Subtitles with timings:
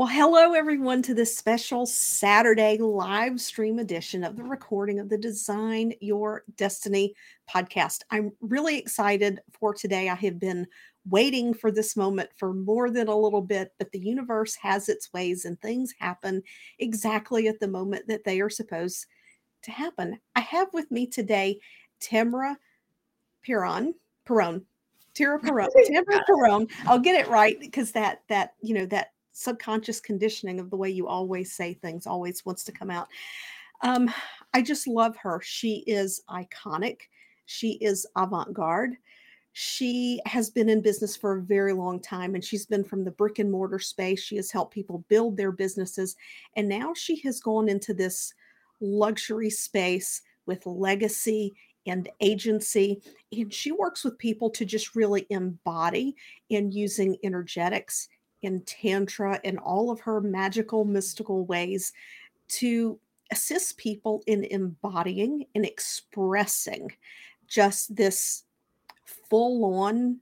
[0.00, 5.18] Well, hello everyone to this special Saturday live stream edition of the recording of the
[5.18, 7.14] Design Your Destiny
[7.46, 8.04] podcast.
[8.10, 10.08] I'm really excited for today.
[10.08, 10.66] I have been
[11.04, 15.12] waiting for this moment for more than a little bit, but the universe has its
[15.12, 16.42] ways and things happen
[16.78, 19.04] exactly at the moment that they are supposed
[19.64, 20.18] to happen.
[20.34, 21.60] I have with me today
[22.00, 22.56] Tamara
[23.46, 23.92] Piron,
[24.26, 24.62] Perone,
[25.12, 26.70] Tara Perone, Tamara Perone.
[26.86, 29.10] I'll get it right because that that you know that
[29.40, 33.08] subconscious conditioning of the way you always say things always wants to come out.
[33.82, 34.12] Um,
[34.52, 35.40] I just love her.
[35.42, 37.00] She is iconic.
[37.46, 38.96] She is avant garde.
[39.52, 43.10] She has been in business for a very long time and she's been from the
[43.10, 44.22] brick and mortar space.
[44.22, 46.16] She has helped people build their businesses.
[46.54, 48.32] And now she has gone into this
[48.80, 51.54] luxury space with legacy
[51.86, 53.00] and agency.
[53.32, 56.14] And she works with people to just really embody
[56.50, 58.08] in using energetics
[58.42, 61.92] in Tantra and all of her magical, mystical ways
[62.48, 62.98] to
[63.30, 66.92] assist people in embodying and expressing
[67.46, 68.44] just this
[69.04, 70.18] full on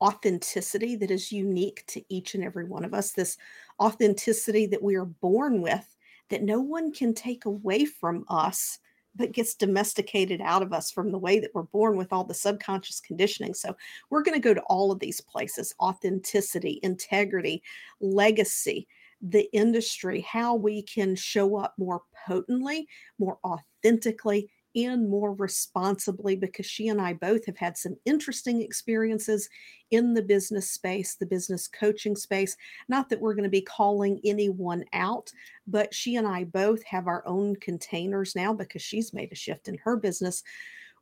[0.00, 3.38] authenticity that is unique to each and every one of us, this
[3.80, 5.96] authenticity that we are born with,
[6.28, 8.80] that no one can take away from us
[9.14, 12.34] but gets domesticated out of us from the way that we're born with all the
[12.34, 13.54] subconscious conditioning.
[13.54, 13.76] So,
[14.10, 17.62] we're going to go to all of these places authenticity, integrity,
[18.00, 18.88] legacy,
[19.22, 22.86] the industry, how we can show up more potently,
[23.18, 29.48] more authentically, and more responsibly because she and I both have had some interesting experiences
[29.90, 32.56] in the business space, the business coaching space.
[32.88, 35.30] Not that we're going to be calling anyone out,
[35.66, 39.68] but she and I both have our own containers now because she's made a shift
[39.68, 40.42] in her business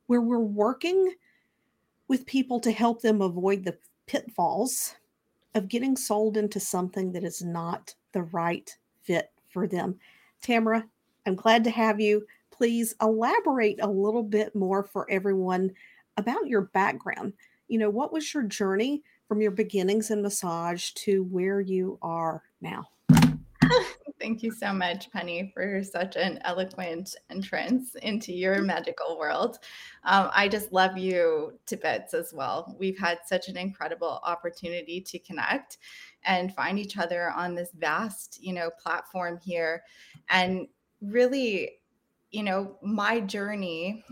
[0.07, 1.13] where we're working
[2.07, 3.77] with people to help them avoid the
[4.07, 4.95] pitfalls
[5.55, 9.97] of getting sold into something that is not the right fit for them.
[10.41, 10.85] Tamara,
[11.25, 12.25] I'm glad to have you
[12.61, 15.71] please elaborate a little bit more for everyone
[16.17, 17.33] about your background?
[17.67, 22.43] You know, what was your journey from your beginnings in massage to where you are
[22.61, 22.87] now?
[24.19, 29.57] Thank you so much, Penny, for such an eloquent entrance into your magical world.
[30.03, 32.75] Um, I just love you to bits as well.
[32.77, 35.79] We've had such an incredible opportunity to connect
[36.25, 39.81] and find each other on this vast, you know, platform here.
[40.29, 40.67] And
[41.01, 41.80] really,
[42.31, 44.03] you know, my journey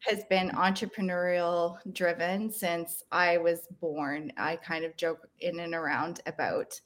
[0.00, 4.32] has been entrepreneurial driven since I was born.
[4.36, 6.80] I kind of joke in and around about.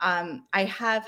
[0.00, 1.06] Um, I have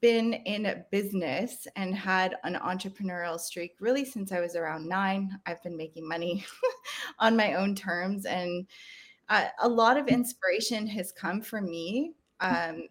[0.00, 5.38] been in business and had an entrepreneurial streak really since I was around nine.
[5.46, 6.44] I've been making money
[7.18, 8.66] on my own terms, and
[9.28, 12.12] uh, a lot of inspiration has come from me.
[12.40, 12.88] Um,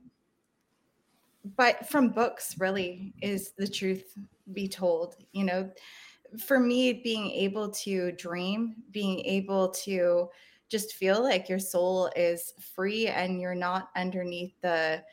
[1.57, 4.17] but from books, really, is the truth
[4.51, 5.15] be told.
[5.31, 5.71] You know,
[6.45, 10.29] for me, being able to dream, being able to
[10.69, 15.03] just feel like your soul is free and you're not underneath the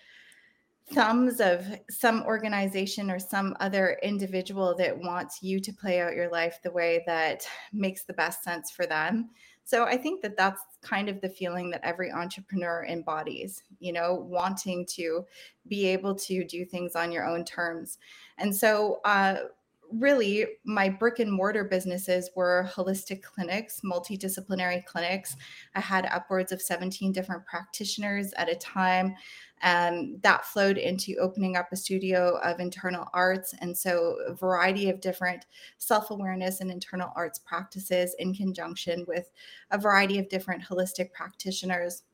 [0.92, 6.30] thumbs of some organization or some other individual that wants you to play out your
[6.30, 9.30] life the way that makes the best sense for them.
[9.70, 14.14] So I think that that's kind of the feeling that every entrepreneur embodies, you know,
[14.14, 15.24] wanting to
[15.68, 17.98] be able to do things on your own terms.
[18.38, 19.42] And so, uh,
[19.92, 25.36] really, my brick and mortar businesses were holistic clinics, multidisciplinary clinics.
[25.74, 29.14] I had upwards of 17 different practitioners at a time.
[29.62, 33.54] And that flowed into opening up a studio of internal arts.
[33.60, 35.44] And so, a variety of different
[35.76, 39.30] self awareness and internal arts practices in conjunction with
[39.70, 42.04] a variety of different holistic practitioners.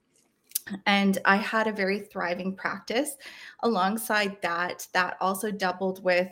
[0.86, 3.16] and I had a very thriving practice.
[3.60, 6.28] Alongside that, that also doubled with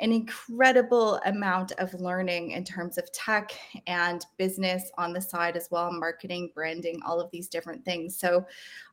[0.00, 3.52] an incredible amount of learning in terms of tech
[3.86, 8.16] and business on the side as well, marketing, branding, all of these different things.
[8.16, 8.46] So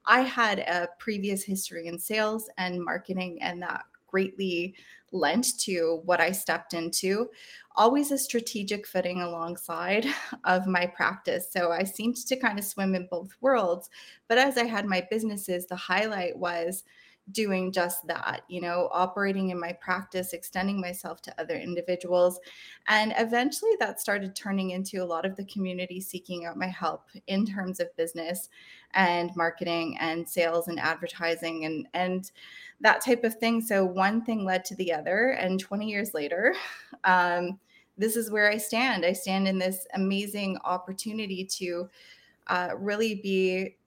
[0.05, 4.75] I had a previous history in sales and marketing, and that greatly
[5.11, 7.29] lent to what I stepped into.
[7.75, 10.07] Always a strategic footing alongside
[10.43, 11.49] of my practice.
[11.51, 13.89] So I seemed to kind of swim in both worlds.
[14.27, 16.83] But as I had my businesses, the highlight was
[17.31, 22.39] doing just that, you know, operating in my practice, extending myself to other individuals.
[22.87, 27.07] And eventually that started turning into a lot of the community seeking out my help
[27.27, 28.49] in terms of business
[28.93, 32.31] and marketing and sales and advertising and and
[32.81, 33.61] that type of thing.
[33.61, 35.29] So one thing led to the other.
[35.29, 36.55] And 20 years later,
[37.03, 37.59] um,
[37.97, 39.05] this is where I stand.
[39.05, 41.89] I stand in this amazing opportunity to
[42.47, 43.77] uh, really be,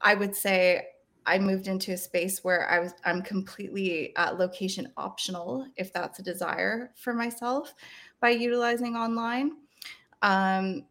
[0.00, 0.86] I would say,
[1.26, 6.18] I moved into a space where I was I'm completely uh, location optional if that's
[6.18, 7.74] a desire for myself
[8.20, 9.52] by utilizing online.
[10.22, 10.86] Um,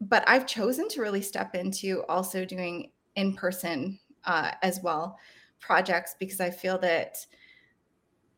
[0.00, 5.18] but I've chosen to really step into also doing in person uh, as well
[5.60, 7.18] projects because I feel that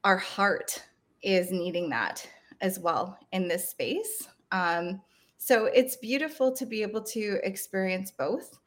[0.04, 0.82] our heart
[1.22, 2.26] is needing that
[2.60, 4.28] as well in this space.
[4.52, 5.02] Um,
[5.36, 8.58] so it's beautiful to be able to experience both.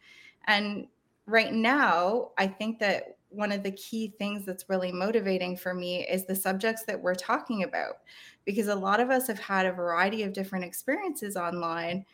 [0.47, 0.87] And
[1.25, 6.05] right now, I think that one of the key things that's really motivating for me
[6.07, 7.97] is the subjects that we're talking about,
[8.45, 12.05] because a lot of us have had a variety of different experiences online.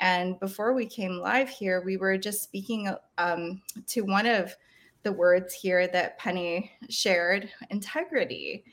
[0.00, 4.54] And before we came live here, we were just speaking um, to one of
[5.02, 8.64] the words here that Penny shared integrity.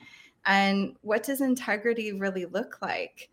[0.46, 3.30] And what does integrity really look like?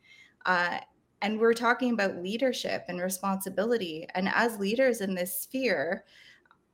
[0.47, 0.79] Uh,
[1.23, 4.07] and we're talking about leadership and responsibility.
[4.15, 6.05] And as leaders in this sphere,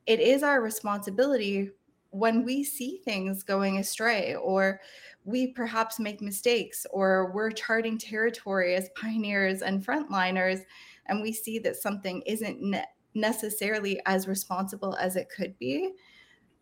[0.06, 1.70] it is our responsibility
[2.10, 4.80] when we see things going astray or
[5.24, 10.60] we perhaps make mistakes or we're charting territory as pioneers and frontliners
[11.06, 15.92] and we see that something isn't ne- necessarily as responsible as it could be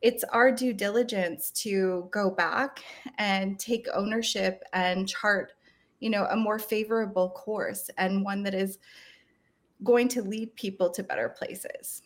[0.01, 2.81] it's our due diligence to go back
[3.19, 5.53] and take ownership and chart
[6.01, 8.79] you know a more favorable course and one that is
[9.83, 12.03] going to lead people to better places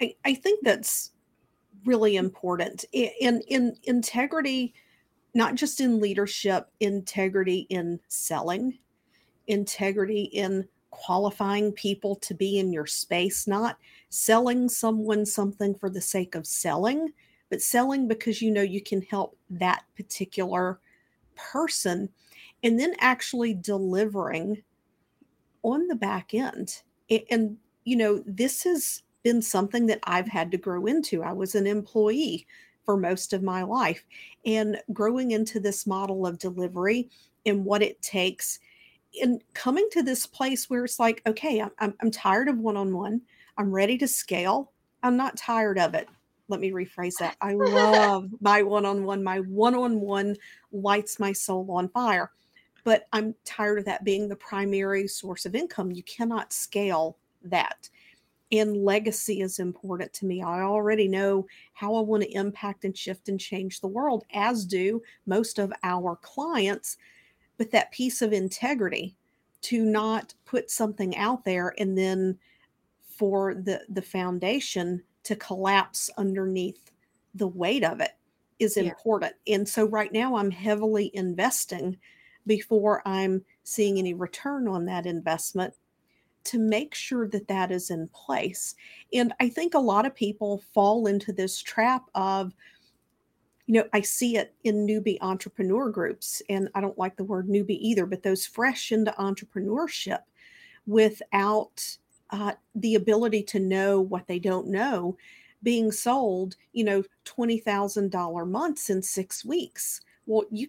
[0.00, 1.12] I, I think that's
[1.84, 2.84] really important.
[2.92, 4.74] In in integrity
[5.34, 8.78] not just in leadership integrity in selling
[9.46, 13.76] integrity in qualifying people to be in your space not
[14.08, 17.12] selling someone something for the sake of selling
[17.50, 20.80] but selling because you know you can help that particular
[21.36, 22.08] person
[22.62, 24.62] and then actually delivering
[25.62, 26.82] on the back end.
[27.30, 31.22] And you know this is been something that I've had to grow into.
[31.22, 32.46] I was an employee
[32.86, 34.02] for most of my life
[34.46, 37.10] and growing into this model of delivery
[37.44, 38.58] and what it takes
[39.20, 42.78] and coming to this place where it's like, okay, I'm, I'm, I'm tired of one
[42.78, 43.20] on one.
[43.58, 44.72] I'm ready to scale.
[45.02, 46.08] I'm not tired of it.
[46.48, 47.36] Let me rephrase that.
[47.42, 49.22] I love my one on one.
[49.22, 50.36] My one on one
[50.72, 52.32] lights my soul on fire.
[52.82, 55.90] But I'm tired of that being the primary source of income.
[55.90, 57.90] You cannot scale that
[58.50, 60.42] and legacy is important to me.
[60.42, 64.64] I already know how I want to impact and shift and change the world, as
[64.64, 66.96] do most of our clients.
[67.58, 69.16] But that piece of integrity
[69.62, 72.38] to not put something out there and then
[73.00, 76.92] for the, the foundation to collapse underneath
[77.34, 78.12] the weight of it
[78.58, 78.84] is yeah.
[78.84, 79.34] important.
[79.46, 81.98] And so right now I'm heavily investing
[82.46, 85.74] before I'm seeing any return on that investment
[86.44, 88.74] to make sure that that is in place.
[89.12, 92.54] And I think a lot of people fall into this trap of,
[93.66, 97.48] you know, I see it in newbie entrepreneur groups, and I don't like the word
[97.48, 100.20] newbie either, but those fresh into entrepreneurship
[100.86, 101.98] without
[102.30, 105.16] uh, the ability to know what they don't know
[105.62, 110.00] being sold, you know, $20,000 months in six weeks.
[110.26, 110.68] Well, you,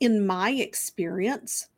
[0.00, 1.68] in my experience,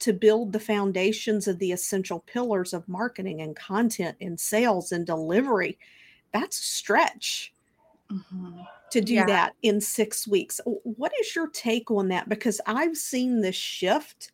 [0.00, 5.06] to build the foundations of the essential pillars of marketing and content and sales and
[5.06, 5.78] delivery.
[6.32, 7.52] That's a stretch
[8.10, 8.60] mm-hmm.
[8.90, 9.26] to do yeah.
[9.26, 10.60] that in six weeks.
[10.64, 12.28] What is your take on that?
[12.28, 14.32] Because i've seen this shift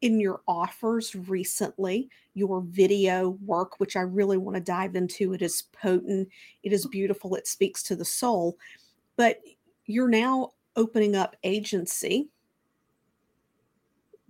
[0.00, 2.08] in your offers recently.
[2.34, 6.28] Your video work which i really want to dive into it is potent
[6.62, 8.56] it is beautiful it speaks to the soul.
[9.16, 9.40] But
[9.84, 12.28] you're now opening up agency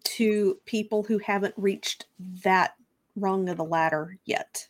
[0.06, 2.06] to people who haven't reached
[2.42, 2.74] that
[3.16, 4.66] rung of the ladder yet?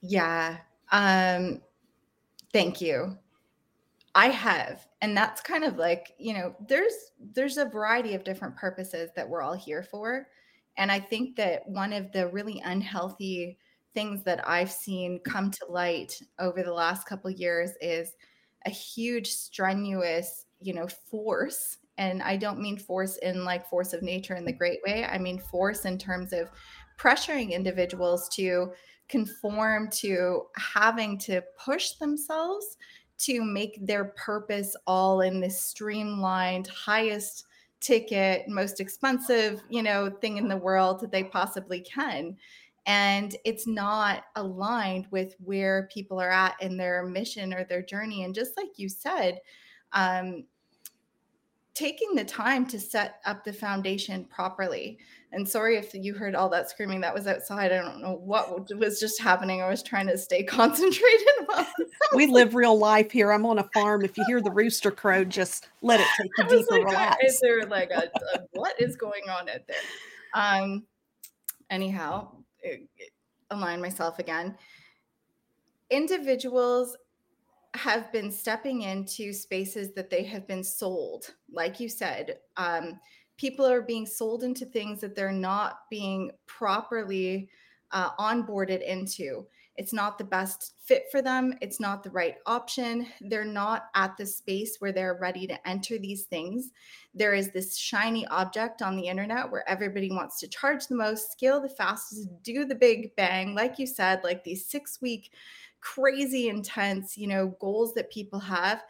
[0.00, 0.58] Yeah.
[0.92, 1.60] Um,
[2.52, 3.16] thank you.
[4.14, 4.86] I have.
[5.02, 9.28] And that's kind of like, you know, there's there's a variety of different purposes that
[9.28, 10.28] we're all here for.
[10.76, 13.58] And I think that one of the really unhealthy
[13.94, 18.14] things that I've seen come to light over the last couple years is
[18.66, 24.02] a huge strenuous, you know, force and I don't mean force in like force of
[24.02, 25.04] nature in the great way.
[25.04, 26.48] I mean force in terms of
[26.98, 28.72] pressuring individuals to
[29.08, 32.78] conform to having to push themselves
[33.18, 37.44] to make their purpose all in this streamlined, highest
[37.80, 42.34] ticket, most expensive, you know, thing in the world that they possibly can.
[42.86, 48.24] And it's not aligned with where people are at in their mission or their journey.
[48.24, 49.38] And just like you said,
[49.92, 50.44] um,
[51.80, 54.98] taking the time to set up the foundation properly.
[55.32, 57.72] And sorry if you heard all that screaming that was outside.
[57.72, 59.62] I don't know what was just happening.
[59.62, 61.26] I was trying to stay concentrated.
[62.14, 63.32] we live real life here.
[63.32, 64.04] I'm on a farm.
[64.04, 67.16] If you hear the rooster crow, just let it take a deeper like, relax.
[67.24, 69.76] Is there like a, a, what is going on out there?
[70.34, 70.84] Um,
[71.70, 72.28] anyhow,
[72.60, 73.10] it, it,
[73.50, 74.54] align myself again.
[75.88, 76.94] Individuals
[77.74, 81.34] have been stepping into spaces that they have been sold.
[81.52, 82.98] Like you said, um,
[83.36, 87.48] people are being sold into things that they're not being properly
[87.92, 89.46] uh, onboarded into.
[89.76, 91.54] It's not the best fit for them.
[91.62, 93.06] It's not the right option.
[93.22, 96.70] They're not at the space where they're ready to enter these things.
[97.14, 101.32] There is this shiny object on the internet where everybody wants to charge the most,
[101.32, 103.54] scale the fastest, do the big bang.
[103.54, 105.32] Like you said, like these six week
[105.80, 108.82] crazy intense, you know, goals that people have.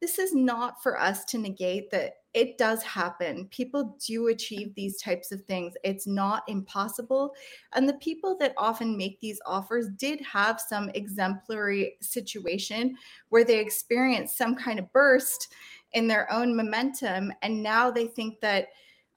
[0.00, 3.48] This is not for us to negate that it does happen.
[3.50, 5.74] People do achieve these types of things.
[5.82, 7.34] It's not impossible.
[7.74, 12.96] And the people that often make these offers did have some exemplary situation
[13.30, 15.52] where they experienced some kind of burst
[15.94, 17.32] in their own momentum.
[17.42, 18.68] And now they think that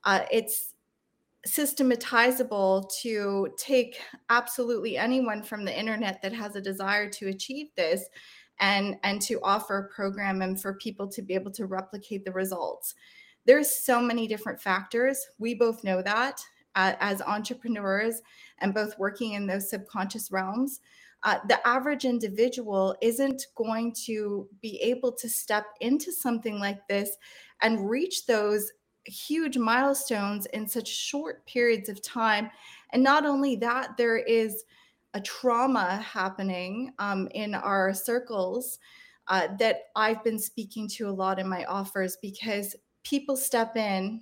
[0.04, 0.71] uh, it's
[1.46, 8.06] systematizable to take absolutely anyone from the internet that has a desire to achieve this
[8.60, 12.32] and and to offer a program and for people to be able to replicate the
[12.32, 12.94] results.
[13.46, 15.26] There's so many different factors.
[15.40, 16.40] We both know that
[16.76, 18.22] uh, as entrepreneurs
[18.60, 20.80] and both working in those subconscious realms
[21.24, 27.16] uh, the average individual isn't going to be able to step into something like this
[27.62, 28.72] and reach those
[29.06, 32.50] huge milestones in such short periods of time.
[32.94, 34.64] And not only that, there is
[35.14, 38.80] a trauma happening um, in our circles
[39.28, 44.22] uh, that I've been speaking to a lot in my offers because people step in,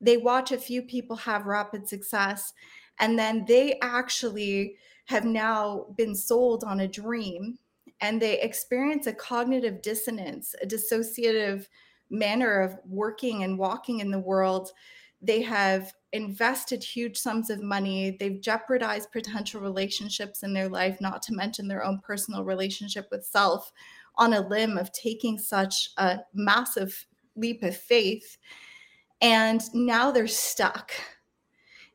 [0.00, 2.52] they watch a few people have rapid success,
[2.98, 7.58] and then they actually have now been sold on a dream
[8.00, 11.66] and they experience a cognitive dissonance, a dissociative
[12.10, 14.70] manner of working and walking in the world,
[15.22, 18.16] they have invested huge sums of money.
[18.18, 23.24] They've jeopardized potential relationships in their life, not to mention their own personal relationship with
[23.24, 23.72] self,
[24.16, 28.38] on a limb of taking such a massive leap of faith.
[29.20, 30.92] And now they're stuck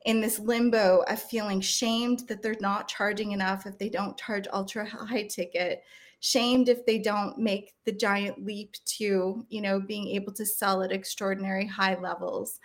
[0.05, 4.47] in this limbo of feeling shamed that they're not charging enough if they don't charge
[4.53, 5.83] ultra high ticket
[6.25, 10.81] shamed if they don't make the giant leap to you know being able to sell
[10.81, 12.59] at extraordinary high levels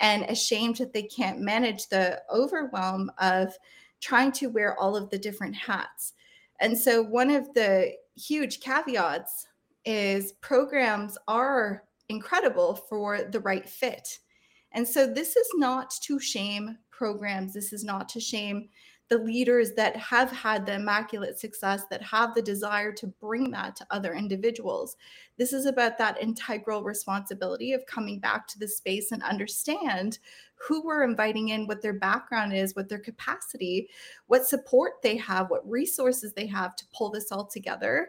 [0.00, 3.54] and ashamed that they can't manage the overwhelm of
[4.02, 6.12] trying to wear all of the different hats.
[6.60, 9.46] And so one of the huge caveats
[9.86, 14.18] is programs are incredible for the right fit.
[14.72, 17.54] And so this is not to shame programs.
[17.54, 18.68] This is not to shame
[19.08, 23.76] the leaders that have had the immaculate success, that have the desire to bring that
[23.76, 24.96] to other individuals.
[25.36, 30.18] This is about that integral responsibility of coming back to the space and understand
[30.56, 33.88] who we're inviting in, what their background is, what their capacity,
[34.26, 38.08] what support they have, what resources they have to pull this all together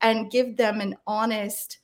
[0.00, 1.80] and give them an honest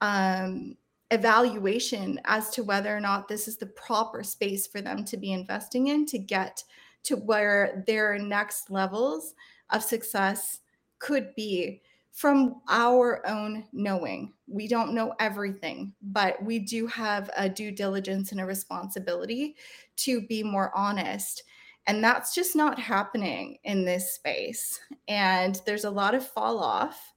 [0.00, 0.76] um,
[1.10, 5.32] evaluation as to whether or not this is the proper space for them to be
[5.32, 6.62] investing in to get
[7.04, 9.34] to where their next levels
[9.70, 10.60] of success
[10.98, 14.32] could be from our own knowing.
[14.48, 19.56] We don't know everything, but we do have a due diligence and a responsibility
[19.98, 21.44] to be more honest.
[21.86, 24.80] And that's just not happening in this space.
[25.06, 27.12] And there's a lot of fall off.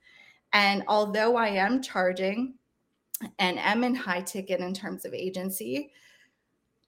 [0.54, 2.54] And although I am charging
[3.40, 5.92] and am in high ticket in terms of agency,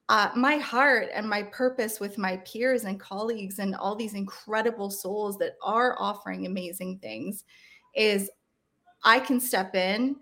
[0.08, 4.90] uh, my heart and my purpose with my peers and colleagues and all these incredible
[4.90, 7.44] souls that are offering amazing things
[7.94, 8.30] is
[9.02, 10.16] I can step in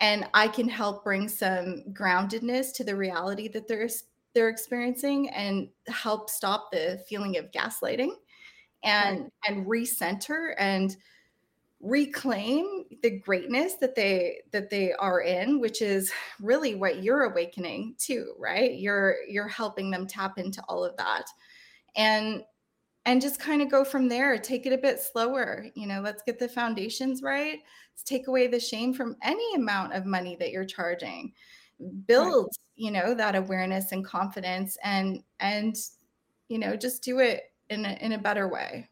[0.00, 3.88] and I can help bring some groundedness to the reality that they're
[4.34, 8.10] they're experiencing and help stop the feeling of gaslighting
[8.84, 9.30] and right.
[9.48, 10.96] and recenter and
[11.86, 17.94] reclaim the greatness that they that they are in which is really what you're awakening
[17.98, 18.74] to right?
[18.74, 21.26] You're you're helping them tap into all of that.
[21.94, 22.42] And
[23.04, 24.36] and just kind of go from there.
[24.36, 25.66] Take it a bit slower.
[25.74, 27.60] You know let's get the foundations right.
[27.92, 31.32] Let's take away the shame from any amount of money that you're charging.
[32.06, 32.50] Build right.
[32.74, 35.76] you know that awareness and confidence and and
[36.48, 38.88] you know just do it in a, in a better way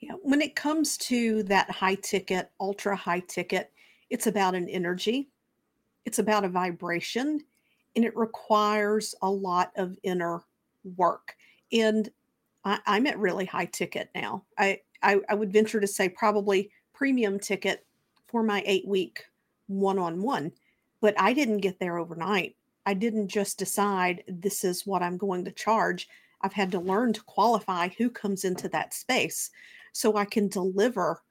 [0.00, 3.72] yeah, when it comes to that high ticket, ultra high ticket,
[4.10, 5.28] it's about an energy,
[6.04, 7.40] it's about a vibration,
[7.96, 10.44] and it requires a lot of inner
[10.96, 11.36] work.
[11.72, 12.08] And
[12.64, 14.44] I, am at really high ticket now.
[14.56, 17.84] I, I, I would venture to say probably premium ticket
[18.28, 19.24] for my eight week
[19.66, 20.52] one on one,
[21.00, 22.56] but I didn't get there overnight.
[22.86, 26.08] I didn't just decide this is what I'm going to charge.
[26.42, 29.50] I've had to learn to qualify who comes into that space
[29.92, 31.22] so I can deliver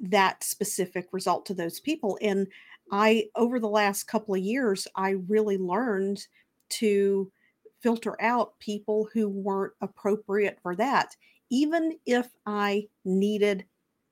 [0.00, 2.18] that specific result to those people.
[2.22, 2.46] And
[2.90, 6.26] I, over the last couple of years, I really learned
[6.70, 7.30] to
[7.80, 11.16] filter out people who weren't appropriate for that,
[11.50, 13.64] even if I needed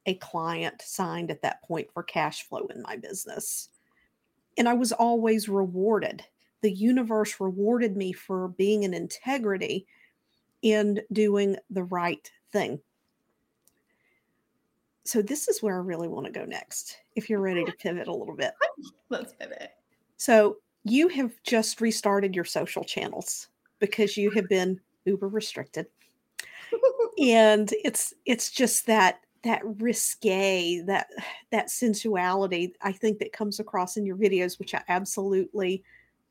[0.06, 3.70] a client signed at that point for cash flow in my business.
[4.56, 6.22] And I was always rewarded.
[6.62, 9.86] The universe rewarded me for being in integrity
[10.62, 12.80] and doing the right thing
[15.06, 16.98] so this is where I really want to go next.
[17.14, 18.52] If you're ready to pivot a little bit.
[19.08, 19.70] Let's pivot.
[20.16, 23.48] So you have just restarted your social channels
[23.78, 25.86] because you have been uber restricted.
[27.22, 31.06] and it's it's just that that risque, that
[31.52, 35.84] that sensuality I think that comes across in your videos, which I absolutely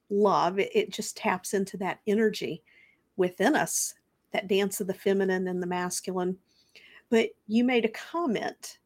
[0.10, 0.60] love.
[0.60, 2.64] It, it just taps into that energy
[3.18, 3.94] within us,
[4.32, 6.38] that dance of the feminine and the masculine
[7.10, 8.80] but you made a comment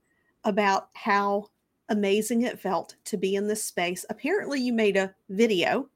[0.44, 1.48] about how
[1.90, 4.06] amazing it felt to be in this space.
[4.10, 5.90] Apparently, you made a video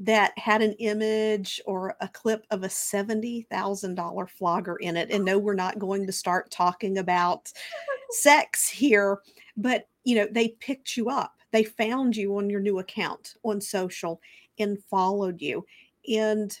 [0.00, 5.10] that had an image or a clip of a $70,000 flogger in it.
[5.10, 7.52] And no, we're not going to start talking about
[8.10, 9.20] sex here,
[9.56, 11.34] but you know, they picked you up.
[11.52, 14.20] They found you on your new account on social
[14.58, 15.64] and followed you.
[16.12, 16.58] And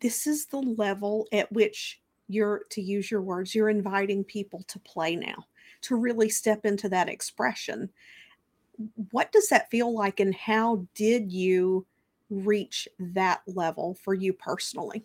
[0.00, 2.00] this is the level at which
[2.32, 5.46] you're to use your words you're inviting people to play now
[5.82, 7.90] to really step into that expression.
[9.10, 11.86] What does that feel like and how did you
[12.30, 15.04] reach that level for you personally?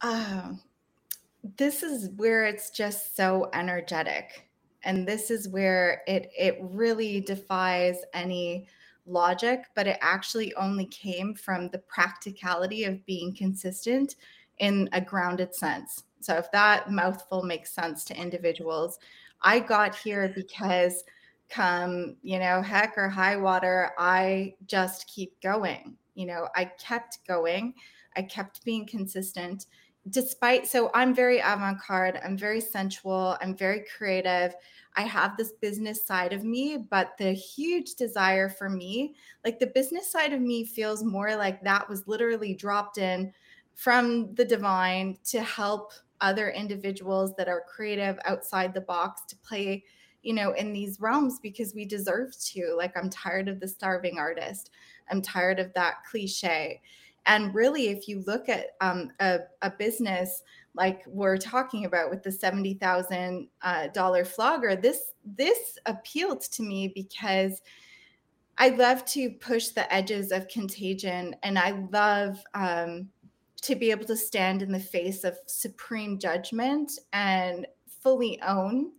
[0.00, 0.54] Uh,
[1.56, 4.48] this is where it's just so energetic
[4.82, 8.66] and this is where it it really defies any
[9.06, 14.16] logic but it actually only came from the practicality of being consistent
[14.58, 16.04] in a grounded sense.
[16.20, 18.98] So if that mouthful makes sense to individuals,
[19.42, 21.04] I got here because
[21.48, 25.96] come, you know, heck or high water, I just keep going.
[26.14, 27.74] You know, I kept going.
[28.16, 29.66] I kept being consistent
[30.10, 34.54] despite so I'm very avant-garde, I'm very sensual, I'm very creative.
[34.94, 39.14] I have this business side of me, but the huge desire for me,
[39.44, 43.32] like the business side of me feels more like that was literally dropped in
[43.76, 49.84] from the divine to help other individuals that are creative outside the box to play
[50.22, 52.74] you know in these realms because we deserve to.
[52.76, 54.70] Like i'm tired of the starving artist.
[55.10, 56.80] I'm tired of that cliche.
[57.26, 60.42] And really if you look at um, a, a, business
[60.74, 66.92] like we're talking about with the $70000 uh, dollar flogger this this appealed to me
[66.94, 67.62] because
[68.58, 73.08] i love to push the edges of contagion and i love um,
[73.62, 77.66] to be able to stand in the face of supreme judgment and
[78.02, 78.90] fully own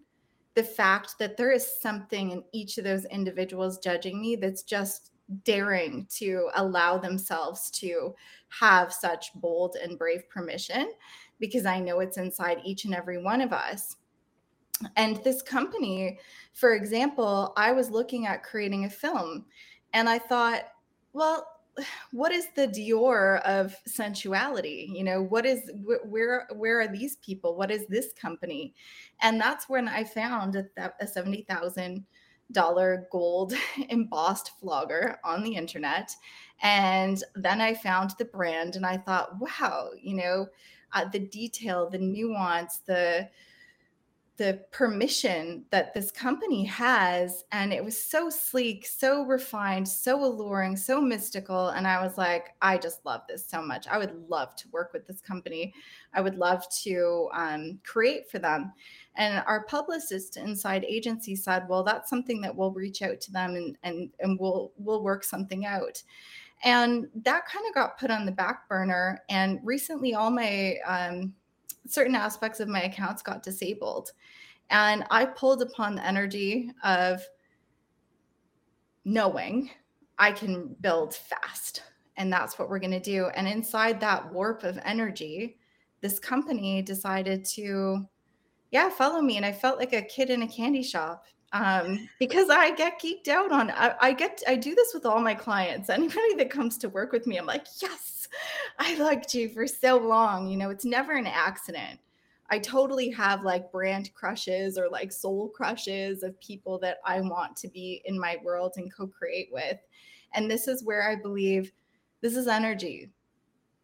[0.55, 5.11] the fact that there is something in each of those individuals judging me that's just
[5.43, 8.15] daring to allow themselves to
[8.49, 10.91] have such bold and brave permission
[11.39, 13.97] because I know it's inside each and every one of us.
[14.95, 16.19] And this company,
[16.53, 19.45] for example, I was looking at creating a film
[19.93, 20.63] and I thought,
[21.13, 21.47] well,
[22.11, 24.89] what is the Dior of sensuality?
[24.93, 25.71] You know, what is
[26.05, 27.55] where where are these people?
[27.55, 28.73] What is this company?
[29.21, 30.65] And that's when I found a,
[30.99, 32.05] a seventy thousand
[33.11, 33.53] gold
[33.89, 36.15] embossed flogger on the internet.
[36.61, 40.47] And then I found the brand and I thought, wow, you know,
[40.93, 43.29] uh, the detail, the nuance, the
[44.37, 50.75] the permission that this company has and it was so sleek so refined so alluring
[50.75, 53.87] so mystical and i was like i just love this so much.
[53.87, 55.73] I would love to work with this company.
[56.13, 58.73] I would love to um, create for them.
[59.15, 63.55] And our publicist inside agency said well that's something that we'll reach out to them
[63.55, 66.01] and and, and we'll we'll work something out.
[66.63, 71.33] And that kind of got put on the back burner and recently all my um,
[71.87, 74.11] certain aspects of my accounts got disabled.
[74.69, 77.25] And I pulled upon the energy of
[79.05, 79.69] knowing
[80.17, 81.83] I can build fast.
[82.17, 83.27] And that's what we're going to do.
[83.27, 85.57] And inside that warp of energy,
[86.01, 88.05] this company decided to,
[88.71, 89.37] yeah, follow me.
[89.37, 93.27] And I felt like a kid in a candy shop um, because I get geeked
[93.27, 93.71] out on.
[93.71, 95.89] I, I get I do this with all my clients.
[95.89, 98.16] Anybody that comes to work with me, I'm like, yes,
[98.79, 100.47] I liked you for so long.
[100.47, 101.99] You know, it's never an accident.
[102.49, 107.57] I totally have like brand crushes or like soul crushes of people that I want
[107.57, 109.77] to be in my world and co-create with.
[110.33, 111.71] And this is where I believe
[112.21, 113.09] this is energy.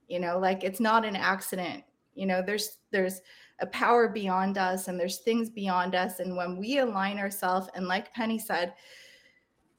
[0.07, 1.83] You know, like it's not an accident.
[2.15, 3.21] You know, there's there's
[3.59, 7.87] a power beyond us and there's things beyond us and when we align ourselves and
[7.87, 8.73] like Penny said,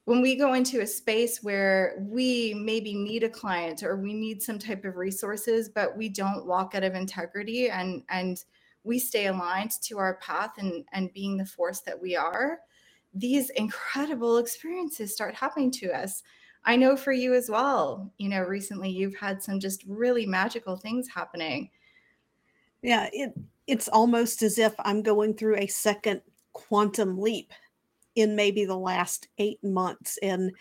[0.07, 4.43] when we go into a space where we maybe need a client or we need
[4.43, 8.45] some type of resources but we don't walk out of integrity and and
[8.85, 12.61] we stay aligned to our path and, and being the force that we are,
[13.14, 16.23] these incredible experiences start happening to us.
[16.67, 20.77] I know for you as well, you know, recently you've had some just really magical
[20.77, 21.71] things happening.
[22.83, 23.33] Yeah, it
[23.67, 26.21] it's almost as if I'm going through a second
[26.53, 27.51] quantum leap
[28.14, 30.53] in maybe the last 8 months and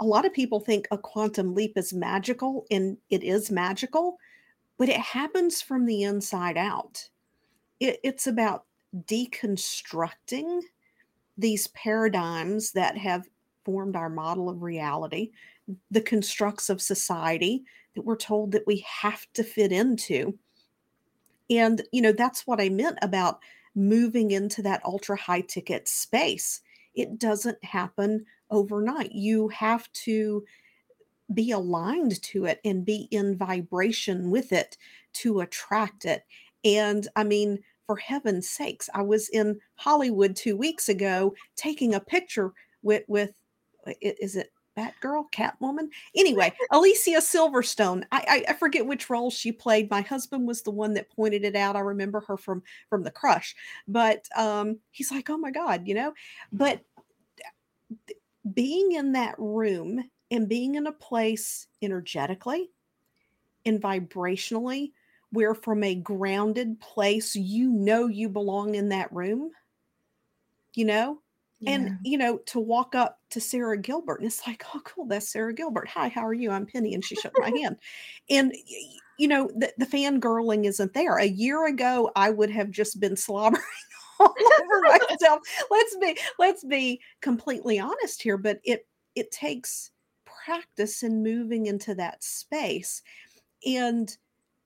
[0.00, 4.18] a lot of people think a quantum leap is magical and it is magical,
[4.76, 7.08] but it happens from the inside out
[7.82, 8.64] it, it's about
[9.06, 10.62] deconstructing
[11.36, 13.28] these paradigms that have
[13.64, 15.30] formed our model of reality,
[15.90, 20.38] the constructs of society that we're told that we have to fit into.
[21.50, 23.40] And, you know, that's what I meant about
[23.74, 26.60] moving into that ultra high ticket space.
[26.94, 29.12] It doesn't happen overnight.
[29.12, 30.44] You have to
[31.32, 34.76] be aligned to it and be in vibration with it
[35.14, 36.24] to attract it.
[36.64, 42.00] And I mean, for heaven's sakes, I was in Hollywood two weeks ago taking a
[42.00, 42.52] picture
[42.82, 43.32] with with
[44.00, 45.88] is it Batgirl, Catwoman?
[46.16, 48.04] Anyway, Alicia Silverstone.
[48.10, 49.90] I, I, I forget which role she played.
[49.90, 51.76] My husband was the one that pointed it out.
[51.76, 53.54] I remember her from from The Crush,
[53.86, 56.14] but um, he's like, oh my god, you know.
[56.52, 56.82] But
[58.54, 62.70] being in that room and being in a place energetically
[63.64, 64.92] and vibrationally
[65.30, 69.50] where from a grounded place you know you belong in that room
[70.74, 71.21] you know
[71.62, 71.72] yeah.
[71.72, 75.30] and you know to walk up to Sarah gilbert and it's like oh cool that's
[75.30, 75.88] Sarah gilbert.
[75.88, 76.50] Hi how are you?
[76.50, 77.76] I'm penny and she shook my hand.
[78.28, 78.54] And
[79.18, 81.16] you know the, the fangirling isn't there.
[81.16, 83.62] A year ago i would have just been slobbering
[84.20, 85.40] all over myself.
[85.70, 89.90] Let's be let's be completely honest here but it it takes
[90.44, 93.02] practice in moving into that space.
[93.66, 94.14] And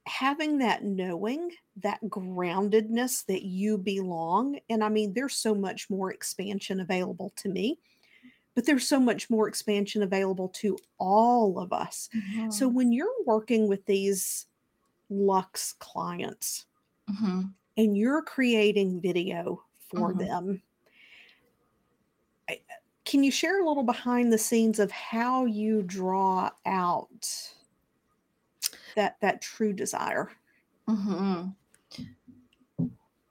[0.07, 1.51] having that knowing,
[1.83, 4.59] that groundedness that you belong.
[4.71, 7.79] And I mean, there's so much more expansion available to me,
[8.55, 12.09] but there's so much more expansion available to all of us.
[12.17, 12.51] Mm-hmm.
[12.51, 14.47] So when you're working with these
[15.11, 16.67] Lux clients
[17.11, 17.43] mm-hmm.
[17.77, 20.19] and you're creating video for mm-hmm.
[20.19, 20.63] them,
[23.05, 27.56] can you share a little behind the scenes of how you draw out
[28.97, 30.31] that that true desire.
[30.89, 31.49] Mm-hmm.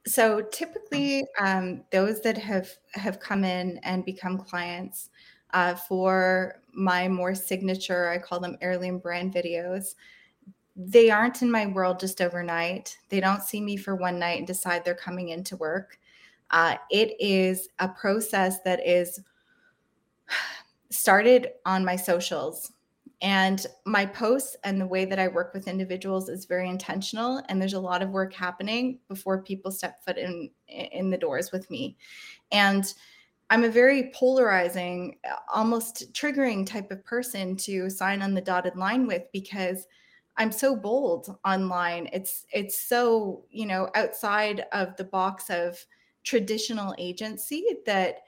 [0.05, 5.09] so typically um, those that have have come in and become clients
[5.53, 9.95] uh, for my more signature i call them heirloom brand videos
[10.75, 12.97] they aren't in my world just overnight.
[13.09, 15.97] They don't see me for one night and decide they're coming into work.
[16.51, 19.21] Uh, it is a process that is
[20.89, 22.73] started on my socials
[23.21, 27.41] and my posts and the way that I work with individuals is very intentional.
[27.47, 31.51] And there's a lot of work happening before people step foot in in the doors
[31.51, 31.97] with me.
[32.51, 32.93] And
[33.49, 35.17] I'm a very polarizing,
[35.53, 39.87] almost triggering type of person to sign on the dotted line with because
[40.37, 42.09] I'm so bold online.
[42.11, 45.77] It's it's so, you know, outside of the box of
[46.23, 48.23] traditional agency that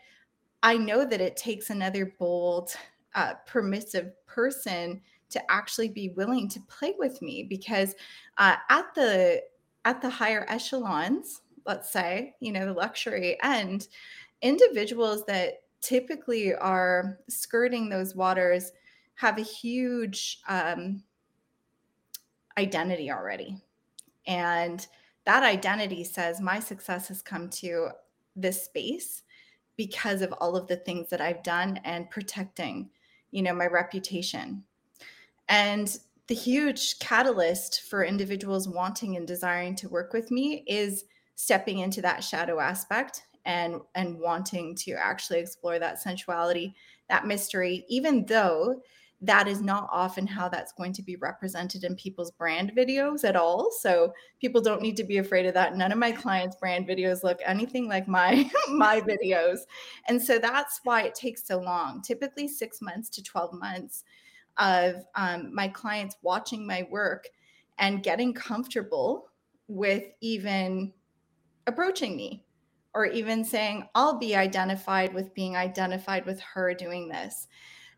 [0.64, 2.76] I know that it takes another bold,
[3.18, 7.96] uh, permissive person to actually be willing to play with me because
[8.38, 9.42] uh, at the
[9.84, 13.88] at the higher echelons, let's say, you know, the luxury end,
[14.42, 18.72] individuals that typically are skirting those waters
[19.16, 21.02] have a huge um,
[22.58, 23.58] identity already.
[24.28, 24.86] And
[25.26, 27.90] that identity says my success has come to
[28.36, 29.24] this space
[29.78, 32.90] because of all of the things that I've done and protecting,
[33.32, 34.64] you know, my reputation.
[35.50, 41.80] And the huge catalyst for individuals wanting and desiring to work with me is stepping
[41.80, 46.74] into that shadow aspect and and wanting to actually explore that sensuality
[47.08, 48.82] that mystery even though
[49.22, 53.36] that is not often how that's going to be represented in people's brand videos at
[53.36, 53.72] all.
[53.72, 55.76] So people don't need to be afraid of that.
[55.76, 59.62] None of my clients brand videos look anything like my my videos.
[60.08, 64.04] And so that's why it takes so long typically 6 months to 12 months
[64.58, 67.28] of um, my clients watching my work
[67.80, 69.30] and getting comfortable
[69.68, 70.94] with even
[71.66, 72.46] approaching me
[72.94, 77.48] or even saying, I'll be identified with being identified with her doing this.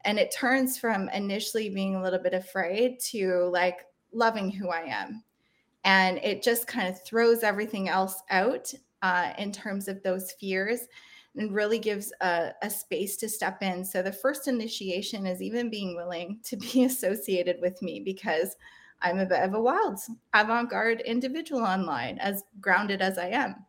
[0.09, 4.81] And it turns from initially being a little bit afraid to like loving who I
[4.85, 5.23] am.
[5.83, 10.87] And it just kind of throws everything else out uh, in terms of those fears
[11.35, 13.85] and really gives a, a, space to step in.
[13.85, 18.57] So the first initiation is even being willing to be associated with me because
[19.03, 19.99] I'm a bit of a wild,
[20.33, 23.63] avant garde individual online, as grounded as I am.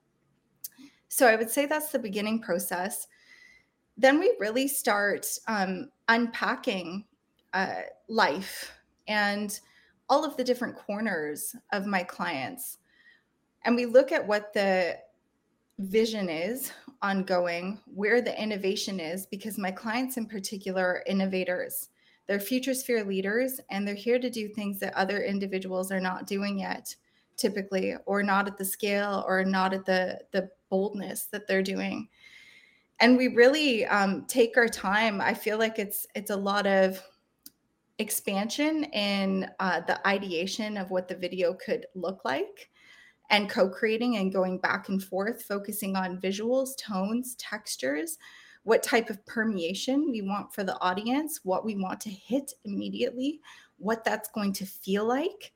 [1.09, 3.07] So I would say that's the beginning process.
[3.99, 7.05] Then we really start um, unpacking
[7.55, 8.73] uh, life
[9.09, 9.61] and
[10.09, 12.79] all of the different corners of my clients.
[13.65, 14.99] And we look at what the
[15.79, 21.91] vision is ongoing, where the innovation is, because my clients in particular are innovators.
[22.27, 26.27] They're future sphere leaders, and they're here to do things that other individuals are not
[26.27, 26.95] doing yet,
[27.37, 32.09] typically, or not at the scale, or not at the the boldness that they're doing.
[33.01, 35.21] And we really um, take our time.
[35.21, 37.03] I feel like it's it's a lot of
[38.01, 42.71] expansion in uh, the ideation of what the video could look like
[43.29, 48.19] and co-creating and going back and forth focusing on visuals tones textures
[48.63, 53.41] what type of permeation we want for the audience what we want to hit immediately
[53.77, 55.53] what that's going to feel like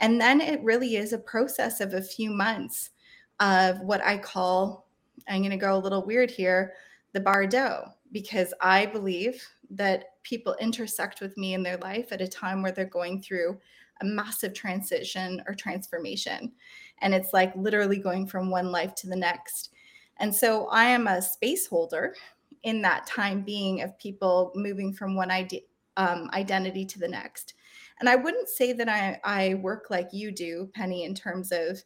[0.00, 2.90] and then it really is a process of a few months
[3.38, 4.83] of what i call
[5.28, 6.72] i'm going to go a little weird here
[7.12, 12.28] the bardo because i believe that people intersect with me in their life at a
[12.28, 13.58] time where they're going through
[14.00, 16.52] a massive transition or transformation.
[17.00, 19.70] And it's like literally going from one life to the next.
[20.18, 22.14] And so I am a space holder
[22.62, 25.62] in that time being of people moving from one ide-
[25.96, 27.54] um, identity to the next.
[28.00, 31.82] And I wouldn't say that I, I work like you do, Penny, in terms of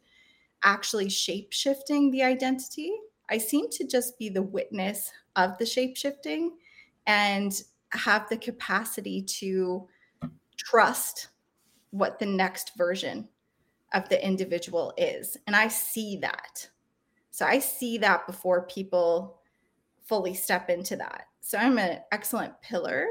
[0.63, 2.91] actually shape shifting the identity.
[3.29, 6.57] I seem to just be the witness of the shape shifting
[7.07, 7.61] and
[7.91, 9.87] have the capacity to
[10.57, 11.29] trust
[11.91, 13.27] what the next version
[13.93, 15.37] of the individual is.
[15.47, 16.69] And I see that.
[17.31, 19.39] So I see that before people
[20.05, 21.25] fully step into that.
[21.41, 23.07] So I'm an excellent pillar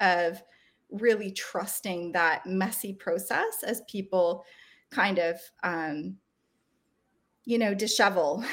[0.00, 0.42] of
[0.90, 4.44] really trusting that messy process as people
[4.90, 6.16] kind of, um,
[7.44, 8.44] you know, dishevel,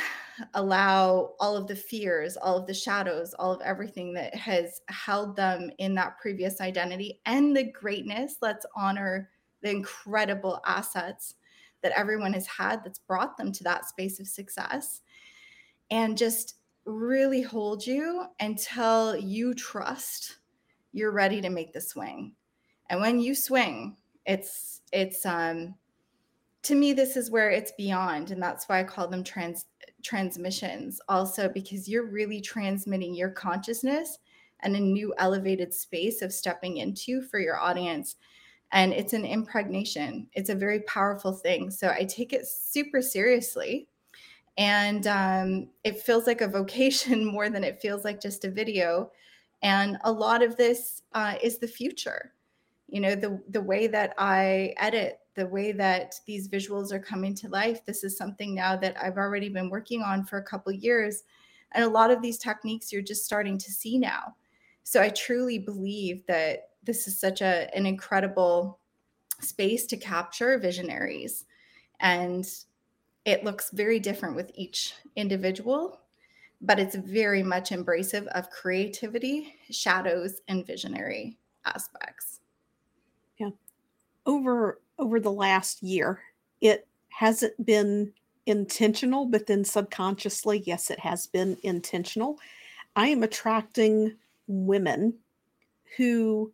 [0.54, 5.36] allow all of the fears, all of the shadows, all of everything that has held
[5.36, 8.38] them in that previous identity and the greatness.
[8.42, 9.30] Let's honor
[9.62, 11.36] the incredible assets
[11.82, 15.02] that everyone has had that's brought them to that space of success
[15.92, 20.38] and just really hold you until you trust
[20.92, 22.34] you're ready to make the swing
[22.90, 25.74] and when you swing it's it's um
[26.62, 29.66] to me this is where it's beyond and that's why i call them trans
[30.04, 34.20] transmissions also because you're really transmitting your consciousness
[34.60, 38.16] and a new elevated space of stepping into for your audience
[38.74, 40.28] and it's an impregnation.
[40.34, 41.70] It's a very powerful thing.
[41.70, 43.88] So I take it super seriously.
[44.58, 49.12] And um, it feels like a vocation more than it feels like just a video.
[49.62, 52.34] And a lot of this uh, is the future.
[52.90, 57.34] You know, the, the way that I edit, the way that these visuals are coming
[57.36, 57.86] to life.
[57.86, 61.24] This is something now that I've already been working on for a couple years.
[61.72, 64.36] And a lot of these techniques you're just starting to see now.
[64.84, 68.80] So I truly believe that this is such a an incredible
[69.40, 71.46] space to capture visionaries
[72.00, 72.46] and
[73.26, 76.02] it looks very different with each individual
[76.64, 82.40] but it's very much embracive of creativity, shadows, and visionary aspects.
[83.38, 83.50] Yeah.
[84.26, 86.22] Over over the last year,
[86.62, 88.14] it hasn't been
[88.46, 92.40] intentional, but then subconsciously, yes, it has been intentional.
[92.96, 94.16] I am attracting
[94.48, 95.16] women
[95.98, 96.54] who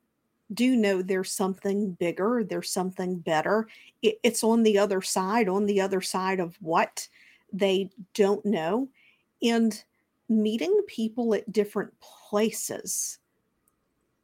[0.56, 3.68] do know there's something bigger, there's something better.
[4.02, 7.08] It, it's on the other side, on the other side of what
[7.54, 8.90] they don't know.
[9.44, 9.82] And
[10.28, 13.20] meeting people at different places.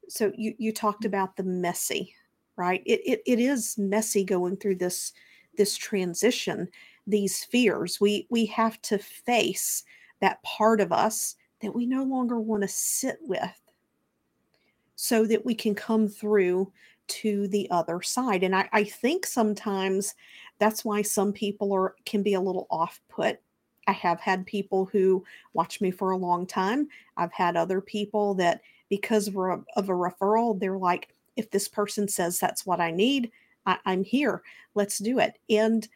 [0.10, 2.16] So you, you talked about the messy,
[2.58, 2.82] right?
[2.86, 5.14] It, it, it is messy going through this
[5.58, 6.68] this transition,
[7.08, 8.00] these fears.
[8.02, 9.84] We we have to face
[10.22, 13.62] that part of us that we no longer want to sit with
[14.96, 16.72] so that we can come through
[17.08, 18.44] to the other side.
[18.44, 20.16] And I, I think sometimes
[20.60, 23.40] that's why some people are can be a little off put.
[23.88, 26.88] I have had people who watch me for a long time.
[27.18, 31.68] I've had other people that because of a, of a referral, they're like, if this
[31.68, 33.32] person says that's what I need,
[33.66, 34.42] I, I'm here.
[34.74, 35.38] Let's do it.
[35.50, 35.88] And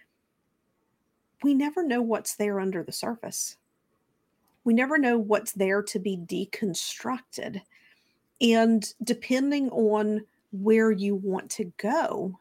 [1.43, 3.57] we never know what's there under the surface.
[4.63, 7.61] We never know what's there to be deconstructed.
[8.41, 12.37] And depending on where you want to go,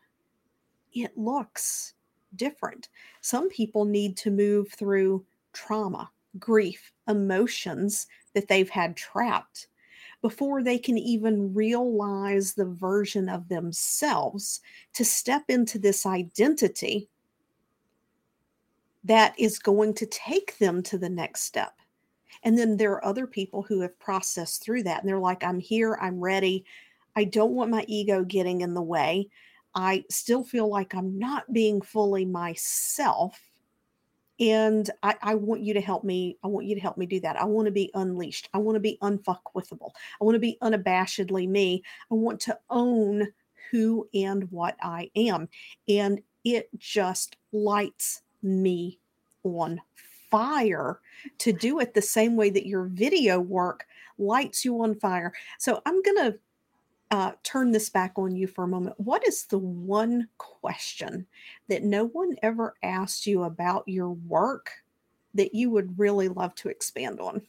[0.92, 1.94] it looks
[2.37, 2.88] different.
[3.20, 9.68] Some people need to move through trauma, grief, emotions that they've had trapped
[10.20, 14.61] before they can even realize the version of themselves
[14.94, 17.09] to step into this identity
[19.04, 21.74] that is going to take them to the next step.
[22.42, 25.61] And then there are other people who have processed through that and they're like, I'm
[25.61, 26.64] here, I'm ready.
[27.16, 29.28] I don't want my ego getting in the way.
[29.74, 33.40] I still feel like I'm not being fully myself.
[34.40, 36.38] And I, I, want you to help me.
[36.44, 37.40] I want you to help me do that.
[37.40, 38.48] I want to be unleashed.
[38.55, 39.90] I want to be unfuckwithable.
[40.20, 41.83] I want to be unabashedly me.
[42.11, 43.29] I want to own
[43.70, 45.48] who and what I am.
[45.88, 48.98] And it just lights me
[49.42, 49.81] on
[50.31, 51.01] fire
[51.38, 53.87] to do it the same way that your video work
[54.18, 55.33] lights you on fire.
[55.59, 56.38] So I'm going to
[57.10, 58.98] uh, turn this back on you for a moment.
[58.98, 61.26] What is the one question
[61.68, 64.70] that no one ever asked you about your work
[65.34, 67.42] that you would really love to expand on?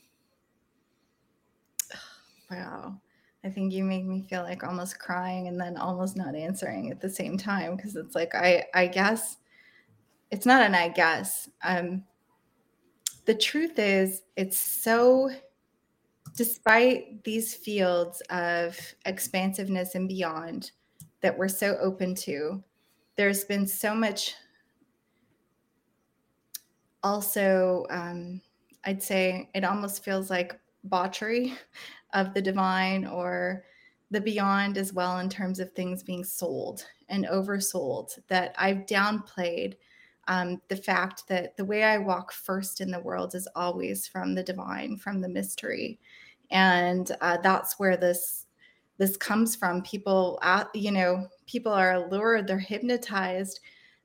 [2.49, 2.99] Wow.
[3.43, 6.99] I think you make me feel like almost crying and then almost not answering at
[6.99, 9.37] the same time because it's like I I guess
[10.29, 11.49] it's not an I guess.
[11.63, 12.03] Um
[13.29, 15.29] the truth is, it's so,
[16.39, 20.71] despite these fields of expansiveness and beyond
[21.19, 22.63] that we're so open to,
[23.17, 24.35] there's been so much
[27.03, 28.39] also, um,
[28.85, 31.55] I'd say it almost feels like botchery
[32.13, 33.65] of the divine or
[34.09, 39.73] the beyond as well in terms of things being sold and oversold that I've downplayed
[40.29, 44.35] um, the fact that the way I walk first in the world is always from
[44.35, 45.99] the divine, from the mystery,
[46.51, 48.45] and uh, that's where this
[48.97, 49.81] this comes from.
[49.81, 53.61] People, uh, you know, people are allured, they're hypnotized,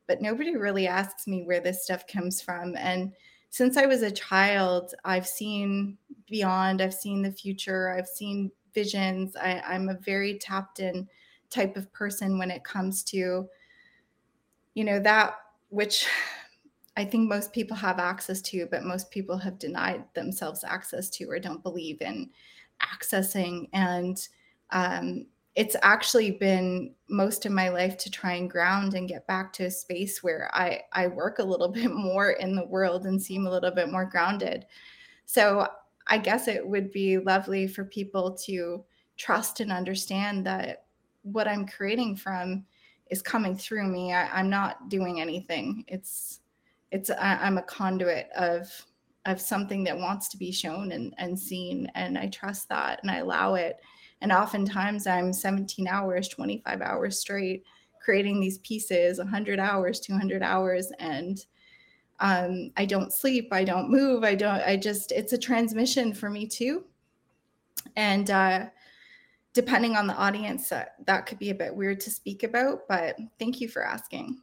[0.06, 2.76] but nobody really asks me where this stuff comes from.
[2.76, 3.12] And
[3.50, 9.36] since I was a child, I've seen beyond, I've seen the future, I've seen visions.
[9.36, 11.08] I, I'm a very tapped in
[11.50, 13.48] type of person when it comes to,
[14.74, 15.36] you know, that
[15.70, 16.06] which
[16.96, 21.24] I think most people have access to, but most people have denied themselves access to
[21.24, 22.30] or don't believe in
[22.82, 23.68] accessing.
[23.72, 24.26] And
[24.70, 25.26] um,
[25.56, 29.64] it's actually been most of my life to try and ground and get back to
[29.64, 33.46] a space where I, I work a little bit more in the world and seem
[33.46, 34.66] a little bit more grounded.
[35.26, 35.68] So
[36.06, 38.84] I guess it would be lovely for people to
[39.16, 40.84] trust and understand that
[41.22, 42.64] what I'm creating from
[43.10, 46.40] is coming through me I, am not doing anything it's
[46.90, 48.70] it's I, am a conduit of
[49.26, 53.10] of something that wants to be shown and, and seen and i trust that and
[53.10, 53.76] i allow it
[54.20, 57.64] and oftentimes i'm 17 hours 25 hours straight
[58.02, 61.46] creating these pieces 100 hours 200 hours and
[62.20, 66.30] um, i don't sleep i don't move i don't i just it's a transmission for
[66.30, 66.84] me too
[67.96, 68.66] and uh,
[69.52, 73.16] depending on the audience, that, that could be a bit weird to speak about, but
[73.38, 74.40] thank you for asking.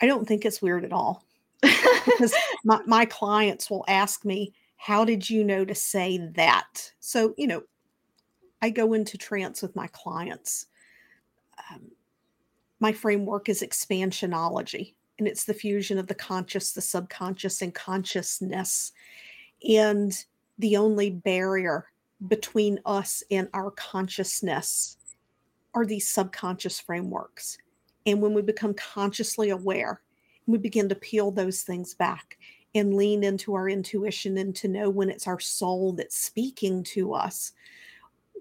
[0.00, 1.24] I don't think it's weird at all
[1.62, 2.34] because
[2.64, 6.92] my, my clients will ask me, How did you know to say that?
[7.00, 7.62] So, you know,
[8.62, 10.66] I go into trance with my clients.
[11.70, 11.90] Um,
[12.80, 14.94] my framework is expansionology.
[15.18, 18.92] and it's the fusion of the conscious, the subconscious, and consciousness.
[19.66, 20.12] And
[20.58, 21.86] the only barrier
[22.28, 24.96] between us and our consciousness
[25.74, 27.58] are these subconscious frameworks.
[28.06, 30.00] And when we become consciously aware,
[30.46, 32.38] we begin to peel those things back
[32.74, 37.14] and lean into our intuition and to know when it's our soul that's speaking to
[37.14, 37.52] us,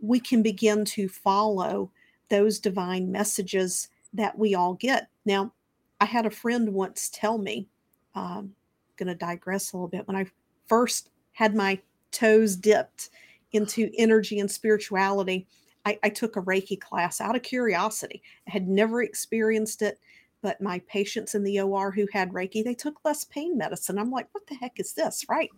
[0.02, 1.92] we can begin to follow
[2.30, 5.08] those divine messages that we all get.
[5.26, 5.54] Now,
[6.00, 7.68] I had a friend once tell me,
[8.14, 8.54] um,
[8.98, 10.08] going to digress a little bit.
[10.08, 10.26] When I
[10.68, 11.80] first had my
[12.12, 13.10] toes dipped
[13.52, 15.48] into energy and spirituality,
[15.86, 18.24] I, I took a Reiki class out of curiosity.
[18.48, 20.00] I had never experienced it
[20.46, 23.98] but my patients in the OR who had Reiki, they took less pain medicine.
[23.98, 25.26] I'm like, what the heck is this?
[25.28, 25.50] Right.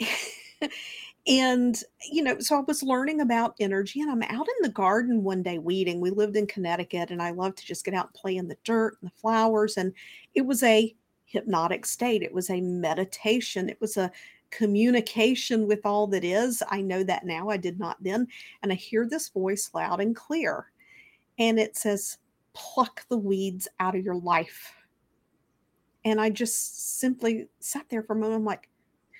[1.28, 1.80] and,
[2.10, 5.44] you know, so I was learning about energy and I'm out in the garden one
[5.44, 6.00] day weeding.
[6.00, 8.56] We lived in Connecticut and I love to just get out and play in the
[8.64, 9.76] dirt and the flowers.
[9.76, 9.92] And
[10.34, 10.94] it was a
[11.26, 14.10] hypnotic state, it was a meditation, it was a
[14.50, 16.62] communication with all that is.
[16.68, 17.48] I know that now.
[17.48, 18.26] I did not then.
[18.62, 20.70] And I hear this voice loud and clear.
[21.38, 22.18] And it says,
[22.52, 24.74] pluck the weeds out of your life.
[26.04, 28.36] And I just simply sat there for a moment.
[28.36, 28.68] I'm like,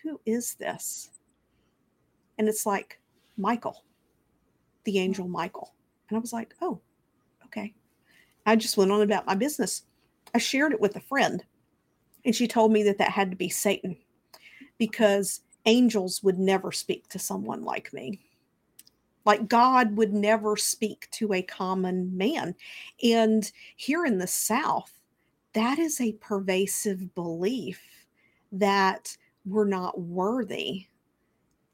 [0.02, 1.10] who is this?
[2.38, 2.98] And it's like
[3.36, 3.84] Michael,
[4.84, 5.74] the angel Michael.
[6.08, 6.80] And I was like, oh,
[7.44, 7.74] okay.
[8.46, 9.82] I just went on about my business.
[10.34, 11.44] I shared it with a friend,
[12.24, 13.96] and she told me that that had to be Satan
[14.80, 18.18] because angels would never speak to someone like me.
[19.26, 22.54] Like God would never speak to a common man.
[23.04, 24.90] And here in the South,
[25.52, 27.82] that is a pervasive belief
[28.52, 29.14] that
[29.44, 30.86] we're not worthy.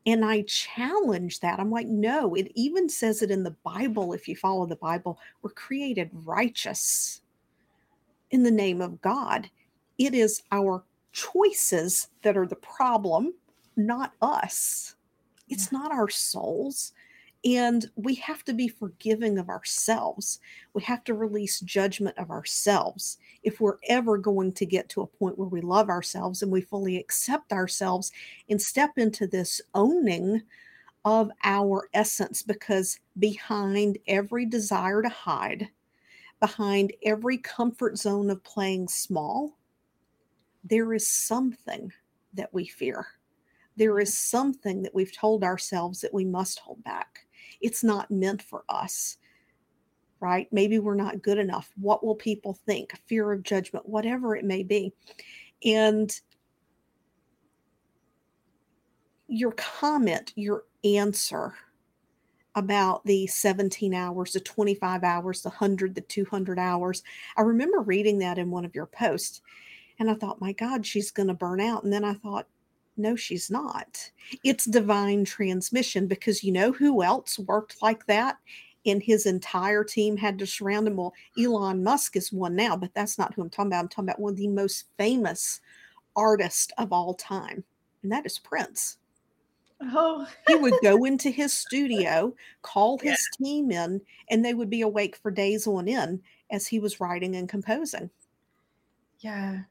[0.04, 1.60] And I challenge that.
[1.60, 4.12] I'm like, no, it even says it in the Bible.
[4.14, 7.20] If you follow the Bible, we're created righteous
[8.32, 9.48] in the name of God.
[9.98, 10.84] It is our
[11.16, 13.32] choices that are the problem,
[13.74, 14.96] not us.
[15.48, 16.92] It's not our souls.
[17.44, 20.40] And we have to be forgiving of ourselves.
[20.74, 23.18] We have to release judgment of ourselves.
[23.42, 26.60] If we're ever going to get to a point where we love ourselves and we
[26.60, 28.12] fully accept ourselves
[28.50, 30.42] and step into this owning
[31.04, 35.68] of our essence, because behind every desire to hide,
[36.40, 39.56] behind every comfort zone of playing small,
[40.68, 41.92] there is something
[42.34, 43.06] that we fear.
[43.76, 47.26] There is something that we've told ourselves that we must hold back.
[47.60, 49.18] It's not meant for us
[50.20, 50.48] right?
[50.52, 51.70] Maybe we're not good enough.
[51.76, 52.98] What will people think?
[53.06, 54.92] Fear of judgment whatever it may be.
[55.64, 56.10] And
[59.28, 61.54] your comment your answer
[62.54, 67.02] about the 17 hours, the 25 hours, the 100, the 200 hours.
[67.36, 69.42] I remember reading that in one of your posts
[69.98, 71.84] and I thought, my God, she's going to burn out.
[71.84, 72.46] And then I thought,
[72.96, 74.10] no, she's not.
[74.42, 78.38] It's divine transmission because you know who else worked like that?
[78.86, 80.96] And his entire team had to surround him.
[80.96, 83.80] Well, Elon Musk is one now, but that's not who I'm talking about.
[83.80, 85.60] I'm talking about one of the most famous
[86.14, 87.64] artists of all time,
[88.02, 88.98] and that is Prince.
[89.80, 93.44] Oh, he would go into his studio, call his yeah.
[93.44, 97.34] team in, and they would be awake for days on end as he was writing
[97.36, 98.08] and composing.
[99.18, 99.62] Yeah.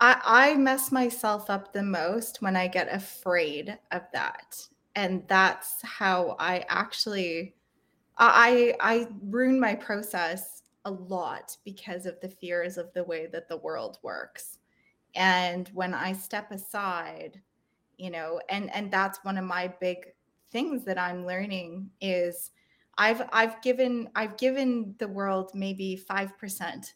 [0.00, 4.66] I, I mess myself up the most when I get afraid of that.
[4.96, 7.54] And that's how I actually
[8.18, 13.48] I I ruin my process a lot because of the fears of the way that
[13.48, 14.58] the world works.
[15.14, 17.40] And when I step aside,
[17.98, 20.06] you know, and and that's one of my big
[20.50, 22.50] things that I'm learning is
[22.98, 26.94] I've I've given I've given the world maybe 5%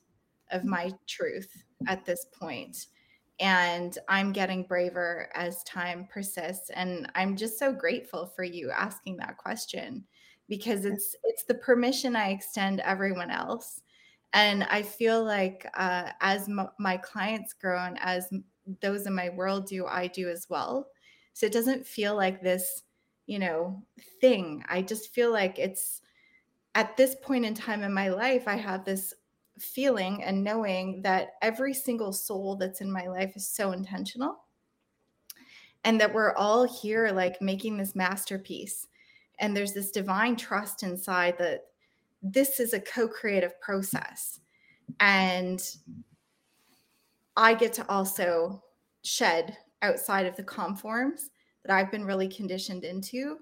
[0.51, 2.87] of my truth at this point
[3.41, 9.17] and i'm getting braver as time persists and i'm just so grateful for you asking
[9.17, 10.05] that question
[10.49, 13.81] because it's it's the permission i extend everyone else
[14.33, 18.31] and i feel like uh, as m- my clients grow and as
[18.81, 20.89] those in my world do i do as well.
[21.33, 22.83] So it doesn't feel like this
[23.27, 23.83] you know
[24.21, 24.63] thing.
[24.69, 26.03] I just feel like it's
[26.75, 29.15] at this point in time in my life i have this
[29.59, 34.45] feeling and knowing that every single soul that's in my life is so intentional
[35.85, 38.89] and that we're all here like making this masterpiece.
[39.39, 41.67] And there's this divine trust inside that
[42.23, 44.41] this is a co-creative process.
[45.01, 45.63] And
[47.37, 48.63] i get to also
[49.03, 51.31] shed outside of the conforms
[51.65, 53.39] that i've been really conditioned into.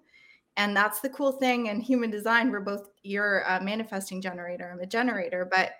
[0.57, 2.51] And that's the cool thing in human design.
[2.51, 5.73] We're both you're a manifesting generator i'm a generator but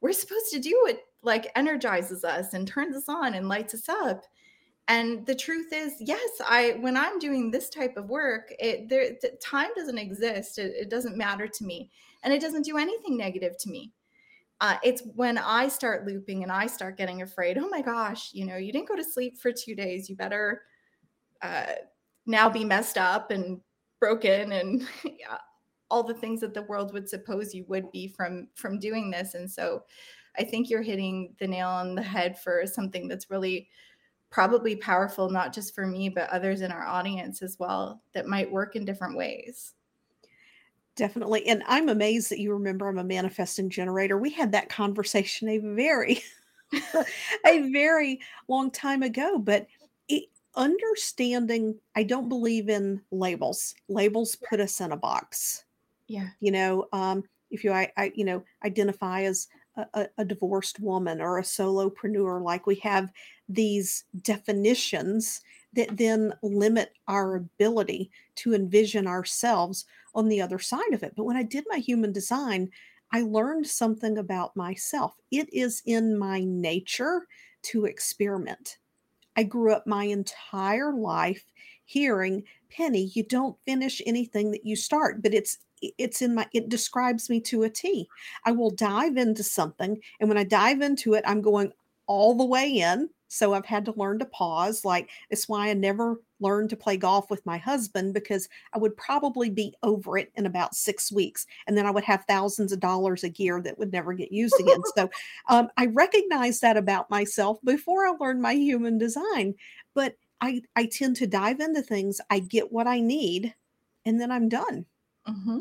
[0.00, 3.88] we're supposed to do what like energizes us and turns us on and lights us
[3.88, 4.24] up.
[4.88, 9.16] And the truth is yes i when i'm doing this type of work it there
[9.20, 10.58] the time doesn't exist.
[10.58, 11.90] It, it, doesn't matter to me.
[12.22, 13.92] And it doesn't do anything negative to me.
[14.60, 18.46] Uh, it's when i start looping and i start getting afraid oh my gosh you
[18.46, 20.08] know you didn't go to sleep for two days.
[20.08, 20.62] You better
[21.42, 21.72] uh,
[22.26, 23.60] now be messed up and
[24.00, 25.38] broken and yeah,
[25.90, 29.34] all the things that the world would suppose you would be from from doing this.
[29.34, 29.82] And so
[30.38, 33.68] i think you're hitting the nail on the head for something that's really
[34.30, 38.50] probably powerful not just for me but others in our audience as well that might
[38.50, 39.74] work in different ways.
[40.96, 41.46] Definitely.
[41.46, 44.18] And i'm amazed that you remember i'm a manifesting generator.
[44.18, 46.22] We had that conversation a very
[47.46, 49.66] a very long time ago but
[50.08, 50.24] it,
[50.56, 53.74] understanding i don't believe in labels.
[53.88, 55.65] Labels put us in a box
[56.08, 56.28] yeah.
[56.40, 59.48] you know um if you i, I you know identify as
[59.94, 63.12] a, a, divorced woman or a solopreneur like we have
[63.48, 65.42] these definitions
[65.74, 69.84] that then limit our ability to envision ourselves
[70.14, 71.12] on the other side of it.
[71.16, 72.70] But when i did my human design
[73.12, 75.14] i learned something about myself.
[75.30, 77.26] It is in my nature
[77.64, 78.78] to experiment.
[79.36, 81.44] I grew up my entire life
[81.84, 85.58] hearing penny you don't finish anything that you start but it's
[85.98, 88.08] it's in my it describes me to a T.
[88.44, 91.72] I will dive into something and when I dive into it I'm going
[92.06, 93.10] all the way in.
[93.28, 94.84] So I've had to learn to pause.
[94.84, 98.96] Like it's why I never learned to play golf with my husband because I would
[98.96, 101.46] probably be over it in about six weeks.
[101.66, 104.58] And then I would have thousands of dollars a year that would never get used
[104.60, 104.80] again.
[104.96, 105.10] so
[105.48, 109.54] um, I recognize that about myself before I learned my human design.
[109.94, 113.54] But I, I tend to dive into things, I get what I need,
[114.04, 114.84] and then I'm done.
[115.28, 115.58] Mm-hmm.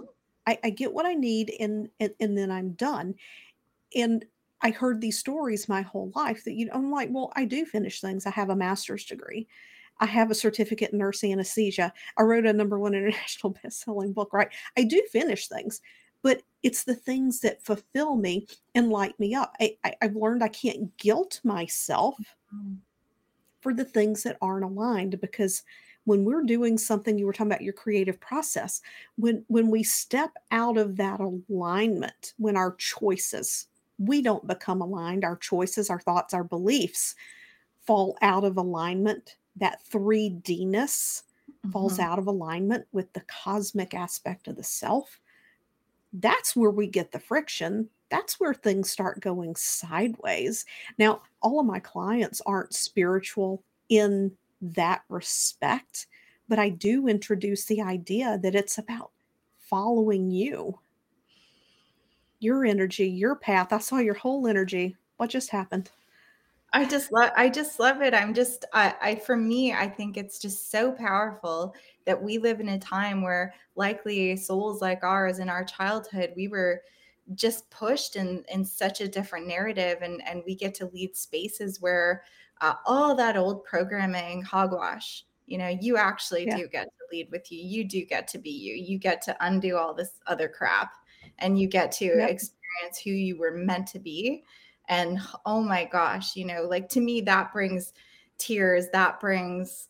[0.47, 3.15] I, I, get what I need and, and and then I'm done.
[3.95, 4.25] And
[4.61, 7.65] I heard these stories my whole life that you know, I'm like, well, I do
[7.65, 8.25] finish things.
[8.25, 9.47] I have a master's degree.
[9.99, 11.93] I have a certificate in nurse anesthesia.
[12.17, 14.49] I wrote a number one international best-selling book, right?
[14.77, 15.81] I do finish things,
[16.21, 19.55] but it's the things that fulfill me and light me up.
[19.59, 22.15] I, I, have learned I can't guilt myself
[22.53, 22.77] mm.
[23.61, 25.63] for the things that aren't aligned because
[26.05, 28.81] when we're doing something you were talking about your creative process
[29.17, 35.23] when when we step out of that alignment when our choices we don't become aligned
[35.23, 37.15] our choices our thoughts our beliefs
[37.85, 41.71] fall out of alignment that 3dness mm-hmm.
[41.71, 45.19] falls out of alignment with the cosmic aspect of the self.
[46.13, 47.89] That's where we get the friction.
[48.09, 50.65] That's where things start going sideways.
[50.97, 54.31] Now all of my clients aren't spiritual in
[54.61, 56.07] that respect.
[56.47, 59.11] But I do introduce the idea that it's about
[59.57, 60.79] following you,
[62.39, 63.73] your energy, your path.
[63.73, 64.95] I saw your whole energy.
[65.17, 65.89] What just happened?
[66.75, 68.13] I just love I just love it.
[68.13, 71.73] I'm just I, I for me I think it's just so powerful
[72.05, 76.49] that we live in a time where likely souls like ours in our childhood we
[76.49, 76.81] were
[77.33, 81.79] just pushed in in such a different narrative and and we get to lead spaces
[81.79, 82.23] where
[82.61, 86.57] uh, all that old programming hogwash you know you actually yeah.
[86.57, 89.35] do get to lead with you you do get to be you you get to
[89.41, 90.93] undo all this other crap
[91.39, 92.29] and you get to yep.
[92.29, 94.43] experience who you were meant to be
[94.89, 97.93] and oh my gosh you know like to me that brings
[98.37, 99.87] tears that brings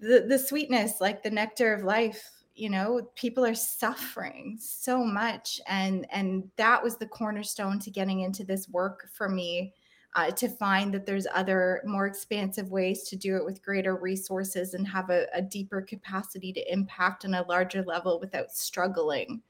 [0.00, 5.60] the the sweetness like the nectar of life you know people are suffering so much
[5.66, 9.72] and and that was the cornerstone to getting into this work for me
[10.14, 14.74] uh, to find that there's other more expansive ways to do it with greater resources
[14.74, 19.42] and have a, a deeper capacity to impact on a larger level without struggling.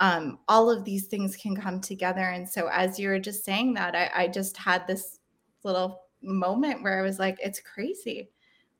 [0.00, 2.20] Um, all of these things can come together.
[2.20, 5.18] And so, as you were just saying that, I, I just had this
[5.64, 8.30] little moment where I was like, it's crazy.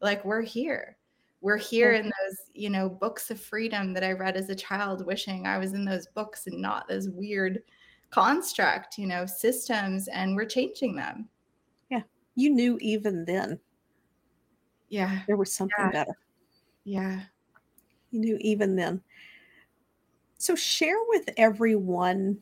[0.00, 0.96] Like, we're here.
[1.40, 5.06] We're here in those, you know, books of freedom that I read as a child,
[5.06, 7.62] wishing I was in those books and not those weird
[8.10, 11.28] construct, you know, systems, and we're changing them.
[11.90, 12.02] Yeah.
[12.34, 13.58] You knew even then.
[14.88, 15.20] Yeah.
[15.26, 15.90] There was something yeah.
[15.90, 16.18] better.
[16.84, 17.20] Yeah.
[18.10, 19.02] You knew even then.
[20.38, 22.38] So share with everyone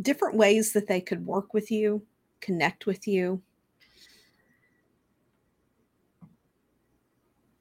[0.00, 2.02] different ways that they could work with you,
[2.40, 3.40] connect with you.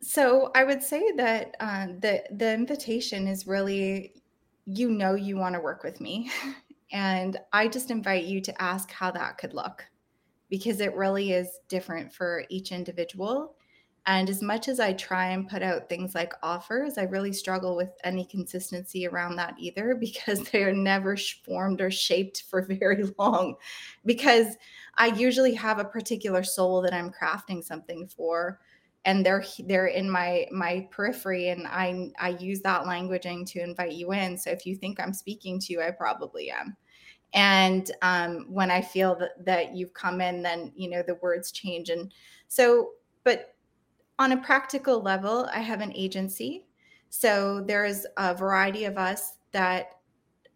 [0.01, 4.13] So I would say that uh, the the invitation is really,
[4.65, 6.29] you know, you want to work with me,
[6.91, 9.85] And I just invite you to ask how that could look
[10.49, 13.55] because it really is different for each individual.
[14.07, 17.75] And as much as I try and put out things like offers, I really struggle
[17.75, 21.15] with any consistency around that either because they are never
[21.45, 23.55] formed or shaped for very long.
[24.05, 24.57] Because
[24.97, 28.59] I usually have a particular soul that I'm crafting something for
[29.05, 33.93] and they're they're in my my periphery and I I use that languaging to invite
[33.93, 34.37] you in.
[34.37, 36.75] So if you think I'm speaking to you, I probably am.
[37.33, 41.51] And um, when I feel that, that you've come in, then you know the words
[41.51, 41.89] change.
[41.89, 42.13] And
[42.47, 42.91] so,
[43.23, 43.55] but
[44.19, 46.67] on a practical level, I have an agency.
[47.09, 49.97] So there's a variety of us that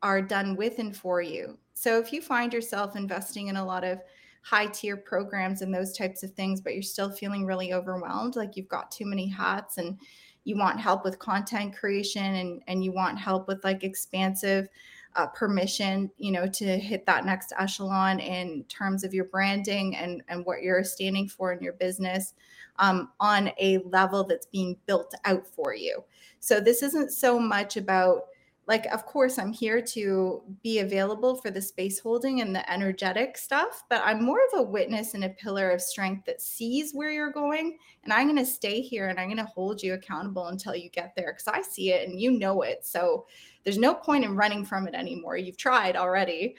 [0.01, 1.57] are done with and for you.
[1.73, 3.99] So if you find yourself investing in a lot of
[4.43, 8.55] high tier programs and those types of things, but you're still feeling really overwhelmed, like
[8.55, 9.97] you've got too many hats and
[10.43, 14.67] you want help with content creation and, and you want help with like expansive
[15.15, 20.21] uh, permission, you know, to hit that next echelon in terms of your branding and,
[20.27, 22.33] and what you're standing for in your business
[22.79, 26.03] um, on a level that's being built out for you.
[26.39, 28.23] So this isn't so much about
[28.67, 33.37] like of course i'm here to be available for the space holding and the energetic
[33.37, 37.11] stuff but i'm more of a witness and a pillar of strength that sees where
[37.11, 40.47] you're going and i'm going to stay here and i'm going to hold you accountable
[40.47, 43.25] until you get there because i see it and you know it so
[43.63, 46.55] there's no point in running from it anymore you've tried already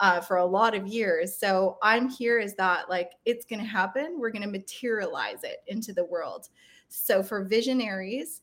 [0.00, 1.36] uh, for a lot of years.
[1.36, 4.16] So I'm here is that like it's going to happen.
[4.18, 6.48] We're going to materialize it into the world.
[6.88, 8.40] So for visionaries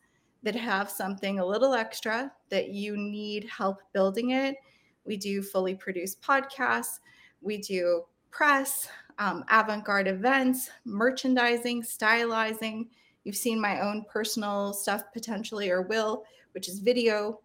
[0.47, 4.55] that have something a little extra that you need help building it,
[5.03, 6.99] we do fully produced podcasts.
[7.41, 8.87] We do press,
[9.19, 12.87] um, avant garde events, merchandising, stylizing.
[13.25, 16.23] You've seen my own personal stuff potentially or will,
[16.53, 17.41] which is video.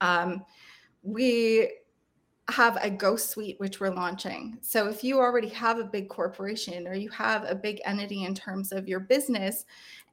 [0.00, 0.44] Um,
[1.02, 1.68] we
[2.50, 4.58] have a ghost suite which we're launching.
[4.60, 8.34] So if you already have a big corporation or you have a big entity in
[8.34, 9.64] terms of your business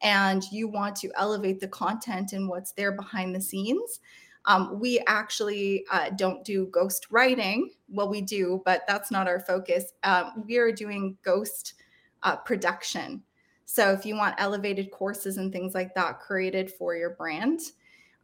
[0.01, 3.99] and you want to elevate the content and what's there behind the scenes,
[4.45, 7.71] um, we actually uh, don't do ghost writing.
[7.89, 9.91] Well, we do, but that's not our focus.
[10.03, 11.75] Um, we are doing ghost
[12.23, 13.23] uh, production.
[13.65, 17.59] So if you want elevated courses and things like that created for your brand,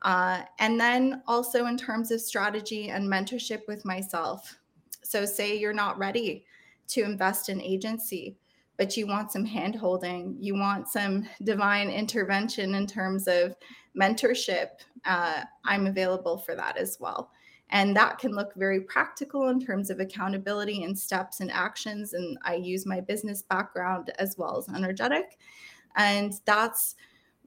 [0.04, 4.58] uh, and then also in terms of strategy and mentorship with myself.
[5.04, 6.46] So, say you're not ready
[6.90, 8.38] to invest in agency,
[8.78, 13.56] but you want some hand holding, you want some divine intervention in terms of
[14.00, 14.70] mentorship,
[15.06, 17.32] uh, I'm available for that as well.
[17.70, 22.14] And that can look very practical in terms of accountability and steps and actions.
[22.14, 25.38] And I use my business background as well as energetic.
[25.98, 26.96] And that's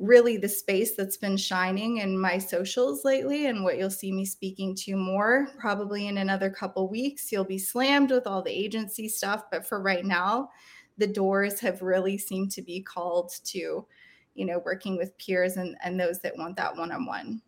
[0.00, 4.24] really the space that's been shining in my socials lately and what you'll see me
[4.24, 7.30] speaking to more probably in another couple weeks.
[7.30, 10.48] You'll be slammed with all the agency stuff but for right now
[10.96, 13.86] the doors have really seemed to be called to
[14.34, 17.42] you know working with peers and and those that want that one-on-one.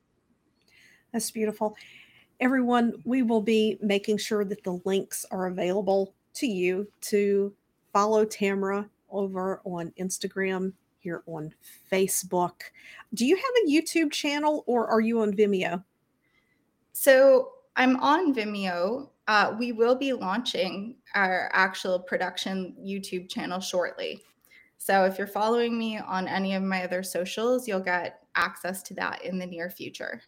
[1.12, 1.74] That's beautiful.
[2.38, 7.54] Everyone we will be making sure that the links are available to you to
[7.92, 10.72] follow tamara over on instagram
[11.02, 11.52] here on
[11.90, 12.62] Facebook.
[13.14, 15.82] Do you have a YouTube channel or are you on Vimeo?
[16.92, 19.08] So I'm on Vimeo.
[19.28, 24.22] Uh, we will be launching our actual production YouTube channel shortly.
[24.78, 28.94] So if you're following me on any of my other socials, you'll get access to
[28.94, 30.22] that in the near future.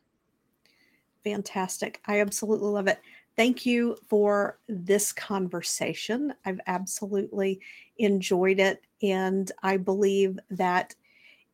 [1.25, 2.01] Fantastic.
[2.07, 3.01] I absolutely love it.
[3.37, 6.35] Thank you for this conversation.
[6.45, 7.61] I've absolutely
[7.99, 8.82] enjoyed it.
[9.03, 10.95] And I believe that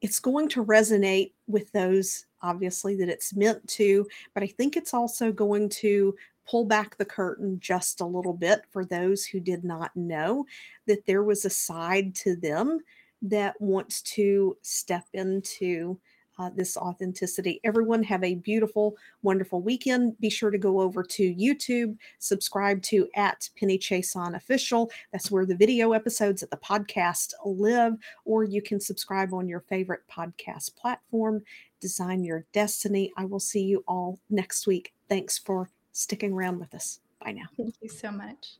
[0.03, 4.07] it's going to resonate with those, obviously, that it's meant to.
[4.35, 6.14] But I think it's also going to
[6.47, 10.45] pull back the curtain just a little bit for those who did not know
[10.87, 12.81] that there was a side to them
[13.22, 15.99] that wants to step into
[16.41, 17.61] uh, this authenticity.
[17.64, 20.18] Everyone have a beautiful, wonderful weekend.
[20.20, 24.91] Be sure to go over to YouTube, subscribe to at Penny Chiasson Official.
[25.12, 29.61] That's where the video episodes of the podcast live, or you can subscribe on your
[29.61, 31.43] favorite podcast platform.
[31.78, 33.12] Design your destiny.
[33.16, 34.95] I will see you all next week.
[35.09, 37.01] Thanks for sticking around with us.
[37.22, 37.47] Bye now.
[37.57, 38.57] Thank you so much.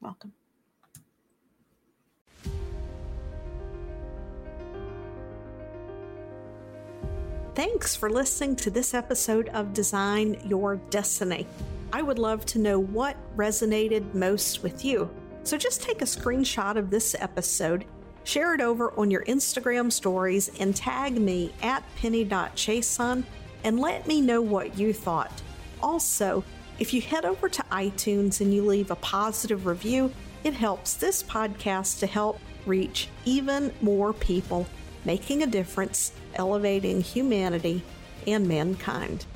[0.00, 0.32] Welcome.
[7.54, 11.46] Thanks for listening to this episode of Design Your Destiny.
[11.92, 15.10] I would love to know what resonated most with you.
[15.42, 17.84] So just take a screenshot of this episode,
[18.24, 23.22] share it over on your Instagram stories, and tag me at penny.chiasson
[23.64, 25.42] and let me know what you thought.
[25.82, 26.42] Also,
[26.78, 30.10] if you head over to iTunes and you leave a positive review,
[30.42, 34.66] it helps this podcast to help reach even more people
[35.04, 37.82] making a difference, elevating humanity
[38.26, 39.26] and mankind.